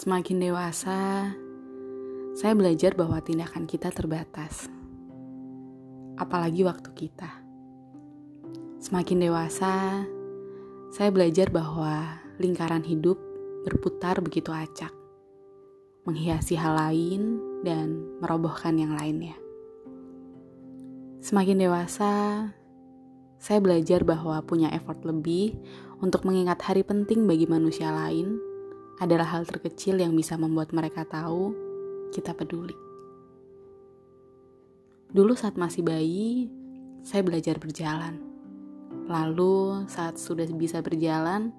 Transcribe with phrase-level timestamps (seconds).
[0.00, 1.28] Semakin dewasa,
[2.32, 4.64] saya belajar bahwa tindakan kita terbatas,
[6.16, 7.28] apalagi waktu kita.
[8.80, 10.00] Semakin dewasa,
[10.88, 13.20] saya belajar bahwa lingkaran hidup
[13.68, 14.88] berputar begitu acak,
[16.08, 19.36] menghiasi hal lain dan merobohkan yang lainnya.
[21.20, 22.12] Semakin dewasa,
[23.36, 25.60] saya belajar bahwa punya effort lebih
[26.00, 28.48] untuk mengingat hari penting bagi manusia lain
[29.00, 31.56] adalah hal terkecil yang bisa membuat mereka tahu
[32.12, 32.76] kita peduli.
[35.10, 36.46] Dulu saat masih bayi,
[37.02, 38.20] saya belajar berjalan.
[39.10, 41.50] Lalu saat sudah bisa berjalan,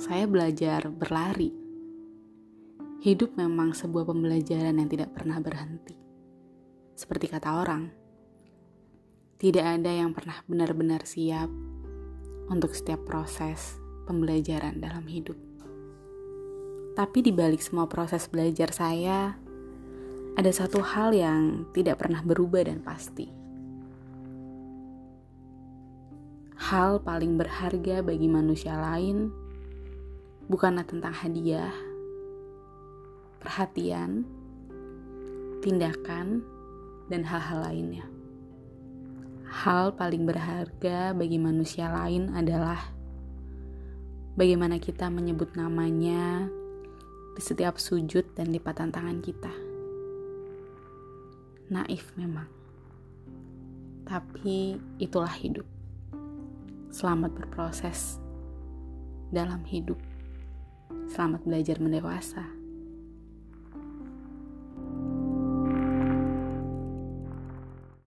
[0.00, 1.52] saya belajar berlari.
[3.02, 5.98] Hidup memang sebuah pembelajaran yang tidak pernah berhenti.
[6.94, 7.90] Seperti kata orang,
[9.42, 11.50] tidak ada yang pernah benar-benar siap
[12.46, 13.74] untuk setiap proses
[14.06, 15.51] pembelajaran dalam hidup.
[16.92, 19.32] Tapi di balik semua proses belajar saya,
[20.36, 23.32] ada satu hal yang tidak pernah berubah dan pasti.
[26.68, 29.32] Hal paling berharga bagi manusia lain
[30.52, 31.72] bukanlah tentang hadiah,
[33.40, 34.28] perhatian,
[35.64, 36.44] tindakan,
[37.08, 38.04] dan hal-hal lainnya.
[39.48, 42.84] Hal paling berharga bagi manusia lain adalah
[44.36, 46.48] bagaimana kita menyebut namanya
[47.32, 49.52] di setiap sujud dan lipatan tangan kita.
[51.72, 52.48] Naif memang.
[54.04, 55.64] Tapi itulah hidup.
[56.92, 58.20] Selamat berproses
[59.32, 59.96] dalam hidup.
[61.08, 62.61] Selamat belajar mendewasa.